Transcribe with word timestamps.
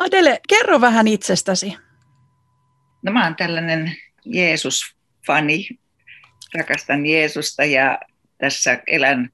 Adele, 0.00 0.40
kerro 0.48 0.80
vähän 0.80 1.08
itsestäsi. 1.08 1.76
No 3.02 3.12
mä 3.12 3.24
oon 3.24 3.36
tällainen 3.36 3.92
Jeesus-fani. 4.24 5.68
Rakastan 6.54 7.06
Jeesusta 7.06 7.64
ja 7.64 7.98
tässä 8.38 8.82
elän 8.86 9.30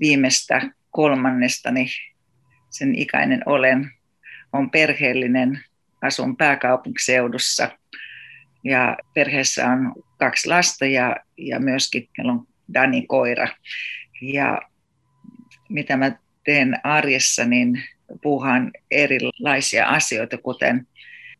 viimeistä 0.00 0.70
kolmannestani 0.90 1.86
sen 2.70 2.94
ikäinen 2.94 3.42
olen. 3.46 3.90
on 4.52 4.70
perheellinen, 4.70 5.64
asun 6.02 6.36
pääkaupunkiseudussa 6.36 7.78
ja 8.64 8.96
perheessä 9.14 9.66
on 9.66 9.94
kaksi 10.18 10.48
lasta 10.48 10.86
ja, 10.86 11.16
ja 11.36 11.60
myöskin 11.60 12.08
meillä 12.18 12.32
on 12.32 12.46
Dani 12.74 13.06
koira. 13.06 13.48
Ja 14.22 14.62
mitä 15.68 15.96
mä 15.96 16.12
teen 16.44 16.80
arjessa, 16.84 17.44
niin 17.44 17.82
puuhaan 18.22 18.70
erilaisia 18.90 19.88
asioita, 19.88 20.38
kuten 20.38 20.86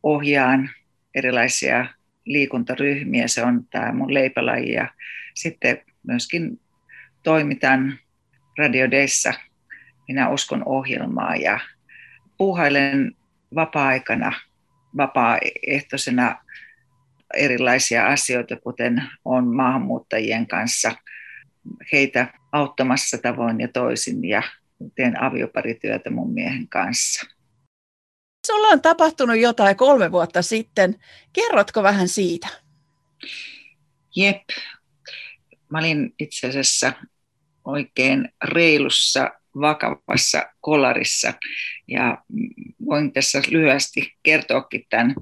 ohjaan 0.03 0.71
erilaisia 1.15 1.87
liikuntaryhmiä, 2.25 3.29
se 3.29 3.43
on 3.43 3.65
tämä 3.71 3.93
mun 3.93 4.15
leipälaji 4.15 4.73
ja 4.73 4.89
sitten 5.35 5.79
myöskin 6.03 6.61
toimitan 7.23 7.99
radiodeissa 8.59 9.35
minä 10.09 10.31
uskon 10.31 10.63
ohjelmaa 10.67 11.37
ja 11.37 11.61
puuhailen 12.39 13.13
vapaa-aikana 13.55 14.33
vapaaehtoisena 14.97 16.37
erilaisia 17.35 18.07
asioita, 18.07 18.57
kuten 18.57 19.03
on 19.25 19.55
maahanmuuttajien 19.55 20.47
kanssa 20.47 20.93
heitä 21.93 22.27
auttamassa 22.53 23.19
tavoin 23.19 23.61
ja 23.61 23.69
toisin 23.69 24.25
ja 24.25 24.43
teen 24.95 25.23
avioparityötä 25.23 26.11
mun 26.11 26.35
miehen 26.35 26.69
kanssa. 26.69 27.27
Sulla 28.47 28.69
on 28.69 28.83
tapahtunut 28.83 29.39
jotain 29.39 29.77
kolme 29.77 30.13
vuotta 30.13 30.43
sitten. 30.43 30.95
Kerrotko 31.33 31.83
vähän 31.83 32.09
siitä? 32.09 32.49
Jep. 34.17 34.43
Mä 35.71 35.79
olin 35.79 36.15
itse 36.19 36.47
asiassa 36.47 36.93
oikein 37.65 38.29
reilussa, 38.45 39.31
vakavassa 39.61 40.47
kolarissa 40.61 41.33
ja 41.89 42.25
voin 42.87 43.13
tässä 43.13 43.43
lyhyesti 43.49 44.15
kertoakin 44.23 44.87
tämän. 44.91 45.15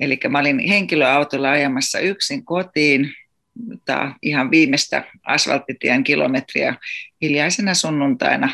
Eli 0.00 0.20
mä 0.28 0.38
olin 0.38 0.58
henkilöautolla 0.58 1.50
ajamassa 1.50 1.98
yksin 1.98 2.44
kotiin 2.44 3.12
ihan 4.22 4.50
viimeistä 4.50 5.04
asfalttitien 5.22 6.04
kilometriä 6.04 6.76
hiljaisena 7.22 7.74
sunnuntaina 7.74 8.52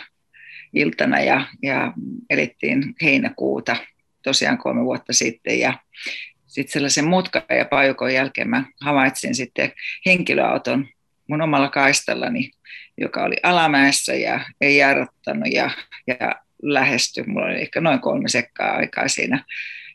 iltana 0.75 1.21
ja, 1.21 1.47
ja 1.63 1.93
elettiin 2.31 2.95
heinäkuuta 3.03 3.77
tosiaan 4.23 4.59
kolme 4.59 4.85
vuotta 4.85 5.13
sitten 5.13 5.59
ja 5.59 5.79
sitten 6.47 6.73
sellaisen 6.73 7.05
mutkan 7.05 7.43
ja 7.59 7.65
pajukon 7.65 8.15
jälkeen 8.15 8.49
mä 8.49 8.65
havaitsin 8.81 9.35
sitten 9.35 9.73
henkilöauton 10.07 10.89
mun 11.29 11.43
omalla 11.43 11.69
kaistallani, 11.69 12.51
joka 12.99 13.25
oli 13.25 13.37
alamäessä 13.43 14.15
ja 14.15 14.41
ei 14.61 14.77
jarruttanut 14.77 15.53
ja, 15.53 15.71
ja 16.07 16.35
lähesty. 16.63 17.25
Mulla 17.27 17.47
oli 17.47 17.61
ehkä 17.61 17.81
noin 17.81 18.01
kolme 18.01 18.29
sekkaa 18.29 18.73
aikaa 18.73 19.09
siinä 19.09 19.45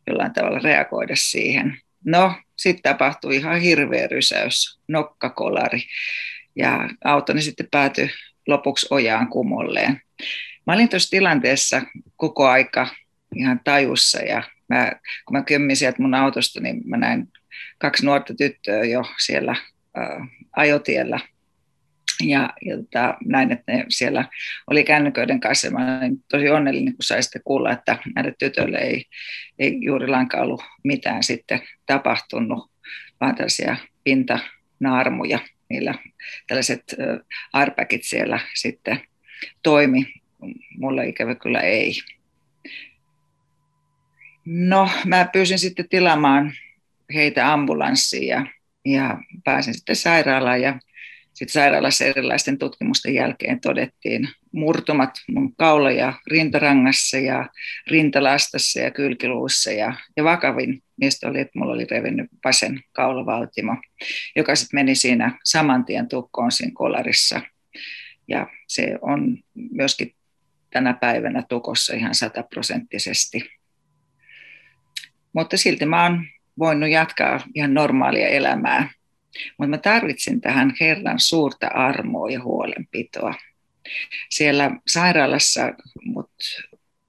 jollain 0.07 0.33
tavalla 0.33 0.59
reagoida 0.59 1.15
siihen. 1.15 1.77
No, 2.05 2.33
sitten 2.55 2.83
tapahtui 2.83 3.35
ihan 3.35 3.61
hirveä 3.61 4.07
rysäys, 4.07 4.79
nokkakolari 4.87 5.81
ja 6.55 6.89
autoni 7.03 7.41
sitten 7.41 7.67
päätyi 7.71 8.09
lopuksi 8.47 8.87
ojaan 8.89 9.27
kumolleen. 9.27 10.01
Mä 10.67 10.73
olin 10.73 10.89
tuossa 10.89 11.09
tilanteessa 11.09 11.81
koko 12.15 12.47
aika 12.47 12.87
ihan 13.35 13.59
tajussa 13.63 14.19
ja 14.19 14.43
mä, 14.69 14.91
kun 15.25 15.37
mä 15.37 15.43
kömmin 15.43 15.75
sieltä 15.75 16.01
mun 16.01 16.13
autosta, 16.13 16.59
niin 16.59 16.81
mä 16.85 16.97
näin 16.97 17.27
kaksi 17.77 18.05
nuorta 18.05 18.33
tyttöä 18.33 18.83
jo 18.83 19.03
siellä 19.25 19.55
ää, 19.95 20.27
ajotiellä. 20.55 21.19
Ja, 22.23 22.53
ja 22.65 22.77
tota, 22.77 23.17
näin, 23.25 23.51
että 23.51 23.71
ne 23.71 23.85
siellä 23.89 24.25
oli 24.67 24.83
kännyköiden 24.83 25.39
kanssa. 25.39 25.71
Mä 25.71 25.99
olin 26.01 26.23
tosi 26.31 26.49
onnellinen, 26.49 26.93
kun 26.93 27.03
sai 27.03 27.23
sitten 27.23 27.41
kuulla, 27.45 27.71
että 27.71 27.97
näille 28.15 28.33
tytöille 28.39 28.77
ei, 28.77 29.05
ei 29.59 29.77
juuri 29.81 30.07
lainkaan 30.07 30.43
ollut 30.43 30.63
mitään 30.83 31.23
sitten 31.23 31.61
tapahtunut, 31.85 32.71
vaan 33.21 33.35
tällaisia 33.35 33.77
pintanaarmuja. 34.03 35.39
Niillä 35.69 35.93
tällaiset 36.47 36.83
arpäkit 37.53 38.03
siellä 38.03 38.39
sitten 38.53 39.01
toimi. 39.63 40.13
Mulla 40.77 41.03
ikävä 41.03 41.35
kyllä 41.35 41.59
ei. 41.59 41.93
No, 44.45 44.89
mä 45.05 45.29
pyysin 45.33 45.59
sitten 45.59 45.89
tilaamaan 45.89 46.53
heitä 47.13 47.53
ambulanssiin 47.53 48.27
ja, 48.27 48.45
ja 48.85 49.17
pääsin 49.43 49.73
sitten 49.73 49.95
sairaalaan 49.95 50.61
ja 50.61 50.79
sitten 51.33 51.53
sairaalassa 51.53 52.05
erilaisten 52.05 52.57
tutkimusten 52.57 53.13
jälkeen 53.13 53.59
todettiin 53.59 54.29
murtumat 54.51 55.09
mun 55.27 55.55
kaula- 55.55 55.91
ja 55.91 56.13
rintarangassa 56.27 57.17
ja 57.17 57.49
rintalastassa 57.87 58.79
ja 58.79 58.91
kylkiluussa. 58.91 59.71
Ja, 59.71 59.93
ja 60.17 60.23
vakavin 60.23 60.83
niistä 61.01 61.29
oli, 61.29 61.39
että 61.39 61.59
mulla 61.59 61.73
oli 61.73 61.85
revennyt 61.91 62.29
vasen 62.45 62.81
kaulavaltimo, 62.91 63.77
joka 64.35 64.55
sitten 64.55 64.77
meni 64.77 64.95
siinä 64.95 65.39
saman 65.43 65.85
tien 65.85 66.07
tukkoon 66.07 66.51
siinä 66.51 66.71
kolarissa. 66.75 67.41
Ja 68.27 68.47
se 68.67 68.97
on 69.01 69.37
myöskin 69.71 70.13
tänä 70.69 70.93
päivänä 70.93 71.43
tukossa 71.49 71.93
ihan 71.93 72.15
sataprosenttisesti. 72.15 73.49
Mutta 75.33 75.57
silti 75.57 75.85
mä 75.85 76.03
oon 76.03 76.25
voinut 76.59 76.89
jatkaa 76.89 77.39
ihan 77.55 77.73
normaalia 77.73 78.27
elämää. 78.27 78.89
Mutta 79.57 79.69
mä 79.69 79.77
tarvitsin 79.77 80.41
tähän 80.41 80.73
Herran 80.79 81.19
suurta 81.19 81.67
armoa 81.67 82.29
ja 82.29 82.43
huolenpitoa. 82.43 83.33
Siellä 84.29 84.71
sairaalassa 84.87 85.73
mut 86.05 86.31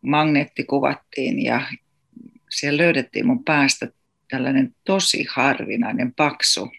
magneetti 0.02 0.64
kuvattiin 0.64 1.44
ja 1.44 1.60
siellä 2.50 2.76
löydettiin 2.82 3.26
mun 3.26 3.44
päästä 3.44 3.88
tällainen 4.30 4.74
tosi 4.84 5.26
harvinainen 5.30 6.14
paksu 6.14 6.72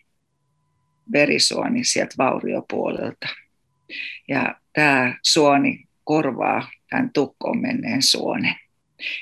verisuoni 1.12 1.84
sieltä 1.84 2.16
vauriopuolelta. 2.18 3.28
Ja 4.28 4.56
tämä 4.74 5.16
suoni 5.24 5.89
korvaa 6.10 6.72
tämän 6.90 7.14
tukkoon 7.14 7.62
menneen 7.62 8.02
suonen. 8.02 8.56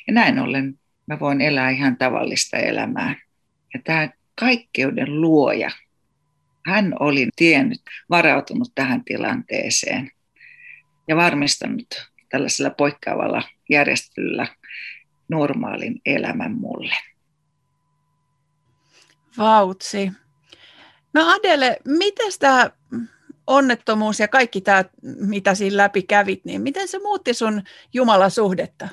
Ja 0.07 0.13
näin 0.13 0.39
ollen 0.39 0.79
mä 1.07 1.19
voin 1.19 1.41
elää 1.41 1.69
ihan 1.69 1.97
tavallista 1.97 2.57
elämää. 2.57 3.15
Ja 3.73 3.79
tämä 3.83 4.09
kaikkeuden 4.39 5.21
luoja, 5.21 5.71
hän 6.65 6.93
oli 6.99 7.27
tiennyt, 7.35 7.81
varautunut 8.09 8.71
tähän 8.75 9.03
tilanteeseen 9.03 10.11
ja 11.07 11.15
varmistanut 11.15 12.09
tällaisella 12.29 12.69
poikkeavalla 12.69 13.43
järjestelyllä 13.69 14.47
normaalin 15.29 16.01
elämän 16.05 16.51
mulle. 16.51 16.95
Vautsi. 19.37 20.11
No 21.13 21.29
Adele, 21.29 21.77
miten 21.85 22.31
tämä 22.39 22.69
onnettomuus 23.47 24.19
ja 24.19 24.27
kaikki 24.27 24.61
tämä, 24.61 24.85
mitä 25.19 25.55
siinä 25.55 25.77
läpi 25.77 26.03
kävit, 26.03 26.45
niin 26.45 26.61
miten 26.61 26.87
se 26.87 26.99
muutti 26.99 27.33
sun 27.33 27.63
Jumalan 27.93 28.31
suhdetta? 28.31 28.87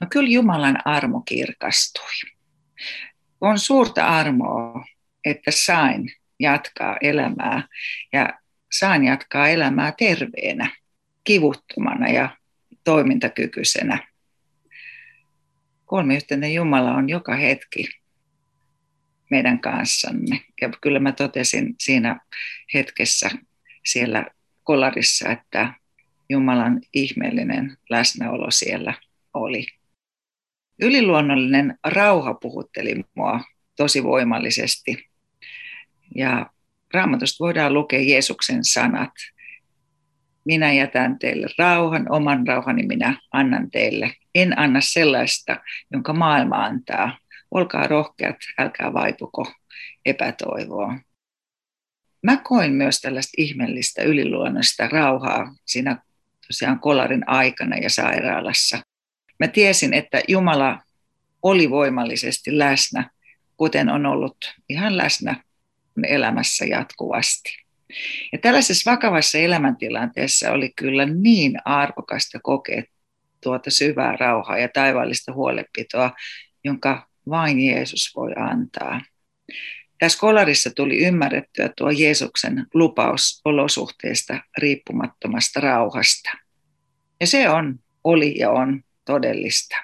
No 0.00 0.06
kyllä 0.10 0.28
Jumalan 0.28 0.78
armo 0.84 1.20
kirkastui. 1.20 2.30
On 3.40 3.58
suurta 3.58 4.06
armoa, 4.06 4.84
että 5.24 5.50
sain 5.50 6.12
jatkaa 6.40 6.96
elämää 7.00 7.68
ja 8.12 8.38
saan 8.72 9.04
jatkaa 9.04 9.48
elämää 9.48 9.92
terveenä, 9.98 10.70
kivuttomana 11.24 12.08
ja 12.08 12.36
toimintakykyisenä. 12.84 13.98
Kolmiyhteinen 15.84 16.54
Jumala 16.54 16.90
on 16.90 17.08
joka 17.08 17.36
hetki 17.36 17.88
meidän 19.30 19.60
kanssamme. 19.60 20.40
Ja 20.62 20.70
kyllä 20.80 20.98
mä 20.98 21.12
totesin 21.12 21.74
siinä 21.78 22.20
hetkessä 22.74 23.30
siellä 23.84 24.26
kolarissa, 24.64 25.30
että 25.30 25.74
Jumalan 26.28 26.80
ihmeellinen 26.94 27.76
läsnäolo 27.90 28.50
siellä 28.50 28.94
oli. 29.34 29.66
Yliluonnollinen 30.82 31.78
rauha 31.84 32.34
puhutteli 32.34 33.04
mua 33.14 33.40
tosi 33.76 34.04
voimallisesti. 34.04 35.08
Ja 36.14 36.50
raamatusta 36.94 37.44
voidaan 37.44 37.74
lukea 37.74 38.00
Jeesuksen 38.00 38.64
sanat. 38.64 39.12
Minä 40.44 40.72
jätän 40.72 41.18
teille 41.18 41.46
rauhan, 41.58 42.06
oman 42.12 42.46
rauhani 42.46 42.86
minä 42.86 43.20
annan 43.32 43.70
teille. 43.70 44.14
En 44.34 44.58
anna 44.58 44.80
sellaista, 44.80 45.60
jonka 45.92 46.12
maailma 46.12 46.64
antaa. 46.64 47.18
Olkaa 47.54 47.86
rohkeat, 47.86 48.36
älkää 48.58 48.92
vaipuko 48.92 49.52
epätoivoon. 50.04 51.00
Mä 52.22 52.36
koin 52.36 52.72
myös 52.72 53.00
tällaista 53.00 53.32
ihmeellistä 53.38 54.02
yliluonnollista 54.02 54.88
rauhaa 54.88 55.54
siinä 55.64 56.02
tosiaan 56.46 56.80
kolarin 56.80 57.28
aikana 57.28 57.76
ja 57.76 57.90
sairaalassa 57.90 58.78
Mä 59.42 59.48
tiesin, 59.48 59.94
että 59.94 60.22
Jumala 60.28 60.78
oli 61.42 61.70
voimallisesti 61.70 62.58
läsnä, 62.58 63.10
kuten 63.56 63.88
on 63.88 64.06
ollut 64.06 64.36
ihan 64.68 64.96
läsnä 64.96 65.44
elämässä 66.08 66.64
jatkuvasti. 66.64 67.64
Ja 68.32 68.38
tällaisessa 68.38 68.90
vakavassa 68.90 69.38
elämäntilanteessa 69.38 70.52
oli 70.52 70.72
kyllä 70.76 71.06
niin 71.06 71.58
arvokasta 71.64 72.38
kokea 72.42 72.82
tuota 73.42 73.70
syvää 73.70 74.16
rauhaa 74.16 74.58
ja 74.58 74.68
taivaallista 74.68 75.32
huolepitoa, 75.32 76.12
jonka 76.64 77.08
vain 77.30 77.60
Jeesus 77.60 78.12
voi 78.16 78.32
antaa. 78.36 79.00
Tässä 79.98 80.18
kolarissa 80.18 80.70
tuli 80.70 81.06
ymmärrettyä 81.06 81.70
tuo 81.76 81.90
Jeesuksen 81.90 82.66
lupaus 82.74 83.40
olosuhteista 83.44 84.40
riippumattomasta 84.58 85.60
rauhasta. 85.60 86.30
Ja 87.20 87.26
se 87.26 87.48
on, 87.48 87.78
oli 88.04 88.38
ja 88.38 88.50
on 88.50 88.82
todellista. 89.04 89.76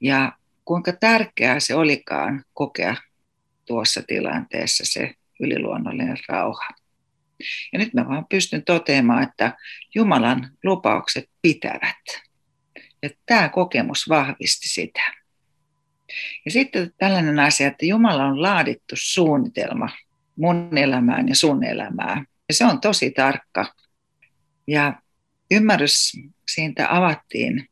Ja 0.00 0.32
kuinka 0.64 0.92
tärkeää 0.92 1.60
se 1.60 1.74
olikaan 1.74 2.44
kokea 2.54 2.96
tuossa 3.66 4.02
tilanteessa 4.06 4.84
se 4.86 5.14
yliluonnollinen 5.40 6.18
rauha. 6.28 6.68
Ja 7.72 7.78
nyt 7.78 7.94
mä 7.94 8.08
vaan 8.08 8.26
pystyn 8.30 8.64
toteamaan, 8.64 9.22
että 9.22 9.56
Jumalan 9.94 10.50
lupaukset 10.64 11.30
pitävät. 11.42 12.02
Ja 13.02 13.10
tämä 13.26 13.48
kokemus 13.48 14.08
vahvisti 14.08 14.68
sitä. 14.68 15.25
Ja 16.44 16.50
sitten 16.50 16.92
tällainen 16.98 17.38
asia, 17.38 17.66
että 17.66 17.86
Jumala 17.86 18.24
on 18.24 18.42
laadittu 18.42 18.94
suunnitelma 18.98 19.88
mun 20.36 20.78
elämään 20.78 21.28
ja 21.28 21.36
sun 21.36 21.64
elämään. 21.64 22.26
Ja 22.48 22.54
se 22.54 22.64
on 22.64 22.80
tosi 22.80 23.10
tarkka. 23.10 23.74
Ja 24.66 25.00
ymmärrys 25.50 26.12
siitä 26.48 26.96
avattiin, 26.96 27.68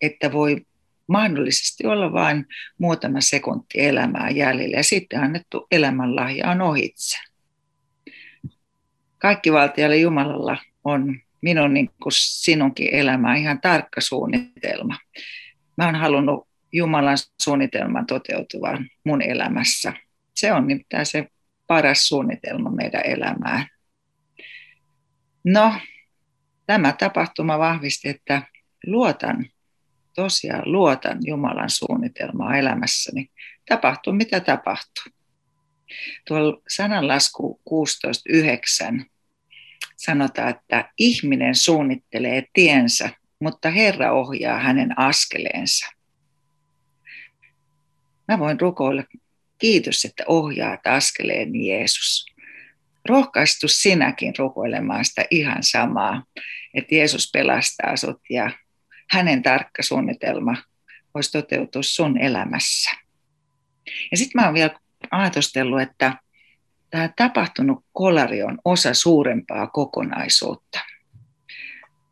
että 0.00 0.32
voi 0.32 0.66
mahdollisesti 1.06 1.86
olla 1.86 2.12
vain 2.12 2.46
muutama 2.78 3.20
sekunti 3.20 3.80
elämää 3.80 4.30
jäljellä 4.30 4.76
ja 4.76 4.84
sitten 4.84 5.20
annettu 5.20 5.66
elämänlahja 5.70 6.50
on 6.50 6.60
ohitse. 6.60 7.18
Kaikki 9.18 9.52
valtialle 9.52 9.96
Jumalalla 9.96 10.56
on 10.84 11.20
minun 11.40 11.74
niin 11.74 11.90
kuin 12.02 12.12
sinunkin 12.16 12.88
elämä 12.92 13.36
ihan 13.36 13.60
tarkka 13.60 14.00
suunnitelma. 14.00 14.98
Mä 15.76 15.86
oon 15.86 15.94
halunnut 15.94 16.48
Jumalan 16.76 17.18
suunnitelman 17.42 18.06
toteutuvan 18.06 18.88
mun 19.04 19.22
elämässä. 19.22 19.92
Se 20.34 20.52
on 20.52 20.66
nimittäin 20.66 21.06
se 21.06 21.28
paras 21.66 22.08
suunnitelma 22.08 22.70
meidän 22.70 23.02
elämään. 23.04 23.66
No, 25.44 25.74
tämä 26.66 26.92
tapahtuma 26.92 27.58
vahvisti, 27.58 28.08
että 28.08 28.42
luotan, 28.86 29.46
tosiaan 30.14 30.72
luotan 30.72 31.18
Jumalan 31.20 31.70
suunnitelmaa 31.70 32.56
elämässäni. 32.56 33.30
Tapahtuu 33.68 34.12
mitä 34.12 34.40
tapahtuu. 34.40 35.04
Tuolla 36.28 36.62
sananlasku 36.68 37.60
16.9 37.70 39.04
sanotaan, 39.96 40.48
että 40.48 40.92
ihminen 40.98 41.54
suunnittelee 41.54 42.44
tiensä, 42.52 43.10
mutta 43.40 43.70
Herra 43.70 44.12
ohjaa 44.12 44.58
hänen 44.58 44.98
askeleensa. 44.98 45.93
Mä 48.28 48.38
voin 48.38 48.60
rukoilla, 48.60 49.04
kiitos, 49.58 50.04
että 50.04 50.24
ohjaat 50.26 50.86
askeleen 50.86 51.56
Jeesus. 51.56 52.26
Rohkaistu 53.08 53.68
sinäkin 53.68 54.34
rukoilemaan 54.38 55.04
sitä 55.04 55.24
ihan 55.30 55.62
samaa, 55.62 56.24
että 56.74 56.94
Jeesus 56.94 57.30
pelastaa 57.32 57.96
sut 57.96 58.20
ja 58.30 58.50
hänen 59.10 59.42
tarkka 59.42 59.82
suunnitelma 59.82 60.56
voisi 61.14 61.32
toteutua 61.32 61.82
sun 61.82 62.18
elämässä. 62.18 62.90
Ja 64.10 64.16
sitten 64.16 64.40
mä 64.40 64.46
oon 64.46 64.54
vielä 64.54 64.78
ajatustellut, 65.10 65.80
että 65.80 66.16
tämä 66.90 67.10
tapahtunut 67.16 67.84
kolari 67.92 68.42
on 68.42 68.58
osa 68.64 68.94
suurempaa 68.94 69.66
kokonaisuutta. 69.66 70.80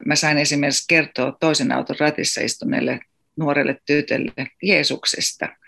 Mä 0.06 0.16
sain 0.16 0.38
esimerkiksi 0.38 0.84
kertoa 0.88 1.36
toisen 1.40 1.72
auton 1.72 1.96
ratissa 2.00 2.40
istuneelle 2.40 3.00
nuorelle 3.36 3.80
tytölle 3.86 4.46
Jeesuksesta– 4.62 5.48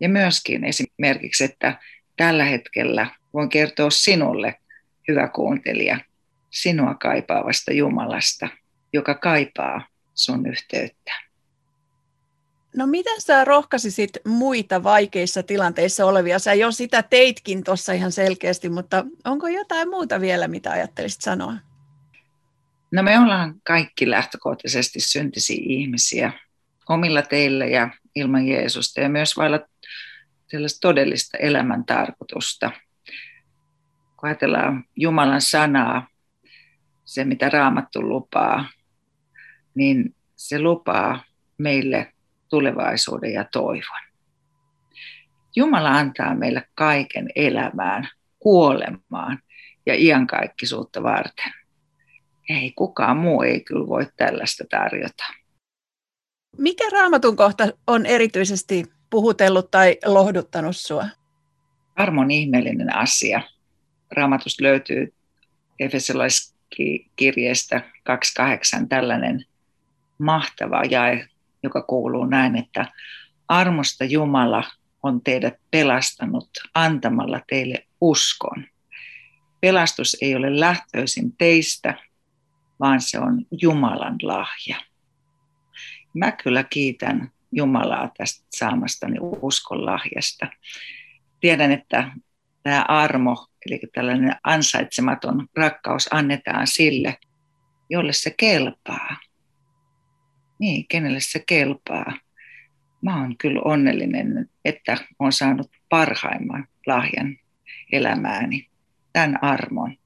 ja 0.00 0.08
myöskin 0.08 0.64
esimerkiksi, 0.64 1.44
että 1.44 1.78
tällä 2.16 2.44
hetkellä 2.44 3.06
voin 3.34 3.48
kertoa 3.48 3.90
sinulle, 3.90 4.54
hyvä 5.08 5.28
kuuntelija, 5.28 5.98
sinua 6.50 6.94
kaipaavasta 6.94 7.72
Jumalasta, 7.72 8.48
joka 8.92 9.14
kaipaa 9.14 9.86
sun 10.14 10.46
yhteyttä. 10.46 11.12
No 12.76 12.86
miten 12.86 13.20
sä 13.20 13.44
rohkaisisit 13.44 14.10
muita 14.26 14.82
vaikeissa 14.82 15.42
tilanteissa 15.42 16.06
olevia? 16.06 16.38
Sä 16.38 16.54
jo 16.54 16.72
sitä 16.72 17.02
teitkin 17.02 17.64
tuossa 17.64 17.92
ihan 17.92 18.12
selkeästi, 18.12 18.68
mutta 18.68 19.04
onko 19.24 19.48
jotain 19.48 19.90
muuta 19.90 20.20
vielä, 20.20 20.48
mitä 20.48 20.70
ajattelisit 20.70 21.20
sanoa? 21.20 21.54
No 22.92 23.02
me 23.02 23.18
ollaan 23.18 23.54
kaikki 23.64 24.10
lähtökohtaisesti 24.10 25.00
syntisiä 25.00 25.58
ihmisiä 25.60 26.32
omilla 26.90 27.22
teillä 27.22 27.66
ja 27.66 27.90
ilman 28.14 28.46
Jeesusta 28.46 29.00
ja 29.00 29.08
myös 29.08 29.36
vailla 29.36 29.60
sellaista 30.46 30.88
todellista 30.88 31.38
elämän 31.38 31.84
tarkoitusta. 31.84 32.70
Kun 34.16 34.28
ajatellaan 34.28 34.84
Jumalan 34.96 35.40
sanaa, 35.40 36.08
se 37.04 37.24
mitä 37.24 37.48
Raamattu 37.48 38.02
lupaa, 38.02 38.68
niin 39.74 40.14
se 40.36 40.60
lupaa 40.60 41.24
meille 41.58 42.12
tulevaisuuden 42.48 43.32
ja 43.32 43.44
toivon. 43.44 44.00
Jumala 45.56 45.90
antaa 45.90 46.34
meille 46.34 46.68
kaiken 46.74 47.28
elämään, 47.34 48.08
kuolemaan 48.38 49.38
ja 49.86 49.94
iankaikkisuutta 49.94 51.02
varten. 51.02 51.52
Ei 52.48 52.72
kukaan 52.76 53.16
muu 53.16 53.42
ei 53.42 53.60
kyllä 53.60 53.86
voi 53.86 54.06
tällaista 54.16 54.64
tarjota. 54.70 55.39
Mikä 56.58 56.84
raamatun 56.92 57.36
kohta 57.36 57.68
on 57.86 58.06
erityisesti 58.06 58.84
puhutellut 59.10 59.70
tai 59.70 59.96
lohduttanut 60.04 60.76
sinua? 60.76 61.04
Armon 61.96 62.30
ihmeellinen 62.30 62.96
asia. 62.96 63.42
Raamatusta 64.10 64.64
löytyy 64.64 65.14
Efesolaiskirjeestä 65.78 67.80
2.8 68.80 68.86
tällainen 68.88 69.44
mahtava 70.18 70.84
jae, 70.84 71.28
joka 71.62 71.82
kuuluu 71.82 72.24
näin, 72.24 72.56
että 72.56 72.86
armosta 73.48 74.04
Jumala 74.04 74.64
on 75.02 75.20
teidät 75.20 75.54
pelastanut 75.70 76.50
antamalla 76.74 77.40
teille 77.48 77.86
uskon. 78.00 78.66
Pelastus 79.60 80.16
ei 80.20 80.34
ole 80.34 80.60
lähtöisin 80.60 81.36
teistä, 81.36 81.94
vaan 82.80 83.00
se 83.00 83.18
on 83.18 83.46
Jumalan 83.62 84.16
lahja. 84.22 84.89
Mä 86.14 86.32
kyllä 86.32 86.64
kiitän 86.64 87.30
Jumalaa 87.52 88.10
tästä 88.18 88.46
saamastani 88.50 89.16
uskon 89.20 89.86
lahjasta. 89.86 90.46
Tiedän, 91.40 91.72
että 91.72 92.12
tämä 92.62 92.84
armo, 92.88 93.46
eli 93.66 93.80
tällainen 93.94 94.36
ansaitsematon 94.44 95.48
rakkaus 95.56 96.08
annetaan 96.12 96.66
sille, 96.66 97.18
jolle 97.90 98.12
se 98.12 98.34
kelpaa. 98.36 99.16
Niin, 100.58 100.86
kenelle 100.88 101.20
se 101.20 101.42
kelpaa. 101.46 102.12
Mä 103.02 103.20
oon 103.20 103.36
kyllä 103.36 103.60
onnellinen, 103.64 104.50
että 104.64 104.96
olen 105.18 105.32
saanut 105.32 105.70
parhaimman 105.88 106.68
lahjan 106.86 107.36
elämääni, 107.92 108.68
tämän 109.12 109.44
armon. 109.44 109.96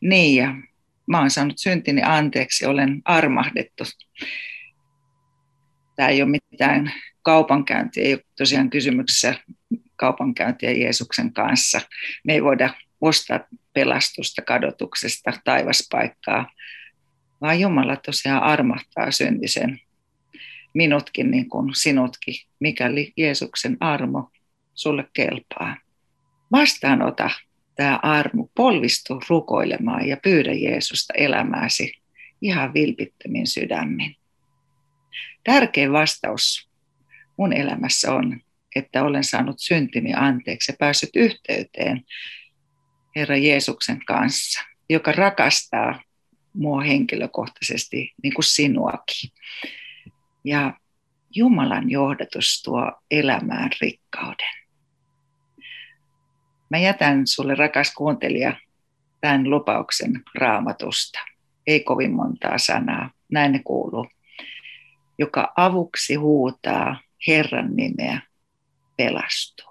Niin, 0.00 0.36
ja 0.36 0.54
mä 1.06 1.18
oon 1.18 1.30
saanut 1.30 1.58
syntini 1.58 2.02
anteeksi, 2.02 2.66
olen 2.66 3.02
armahdettu 3.04 3.84
tämä 6.00 6.08
ei 6.08 6.22
ole 6.22 6.30
mitään 6.50 6.92
kaupankäyntiä, 7.22 8.04
ei 8.04 8.14
ole 8.14 8.24
tosiaan 8.38 8.70
kysymyksessä 8.70 9.34
kaupankäyntiä 9.96 10.70
Jeesuksen 10.70 11.32
kanssa. 11.32 11.80
Me 12.24 12.32
ei 12.32 12.44
voida 12.44 12.74
ostaa 13.00 13.40
pelastusta 13.72 14.42
kadotuksesta, 14.42 15.32
taivaspaikkaa, 15.44 16.50
vaan 17.40 17.60
Jumala 17.60 17.96
tosiaan 17.96 18.42
armahtaa 18.42 19.10
syntisen 19.10 19.80
minutkin 20.74 21.30
niin 21.30 21.48
kuin 21.48 21.74
sinutkin, 21.74 22.34
mikäli 22.60 23.12
Jeesuksen 23.16 23.76
armo 23.80 24.30
sulle 24.74 25.04
kelpaa. 25.12 25.76
Vastaanota 26.52 27.30
tämä 27.74 27.98
armo, 28.02 28.50
polvistu 28.54 29.20
rukoilemaan 29.28 30.08
ja 30.08 30.16
pyydä 30.16 30.52
Jeesusta 30.52 31.14
elämääsi 31.16 31.92
ihan 32.42 32.74
vilpittömin 32.74 33.46
sydämin. 33.46 34.19
Tärkein 35.44 35.92
vastaus 35.92 36.70
mun 37.36 37.52
elämässä 37.52 38.14
on, 38.14 38.40
että 38.76 39.04
olen 39.04 39.24
saanut 39.24 39.56
syntini 39.58 40.14
anteeksi 40.14 40.72
ja 40.72 40.76
päässyt 40.78 41.10
yhteyteen 41.16 42.04
Herra 43.16 43.36
Jeesuksen 43.36 44.04
kanssa, 44.06 44.60
joka 44.90 45.12
rakastaa 45.12 46.02
mua 46.54 46.80
henkilökohtaisesti, 46.80 48.12
niin 48.22 48.34
kuin 48.34 48.44
sinuakin. 48.44 49.30
Ja 50.44 50.74
Jumalan 51.34 51.90
johdatus 51.90 52.62
tuo 52.62 52.92
elämään 53.10 53.70
rikkauden. 53.80 54.60
Mä 56.70 56.78
jätän 56.78 57.26
sulle, 57.26 57.54
rakas 57.54 57.94
kuuntelija, 57.94 58.56
tämän 59.20 59.50
lupauksen 59.50 60.22
raamatusta. 60.34 61.18
Ei 61.66 61.80
kovin 61.80 62.12
montaa 62.12 62.58
sanaa, 62.58 63.10
näin 63.32 63.52
ne 63.52 63.60
kuuluu. 63.64 64.06
Joka 65.20 65.52
avuksi 65.56 66.14
huutaa 66.14 67.00
Herran 67.26 67.76
nimeä, 67.76 68.20
pelastuu. 68.96 69.69